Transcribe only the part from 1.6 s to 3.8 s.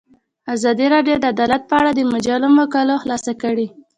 په اړه د مجلو مقالو خلاصه کړې.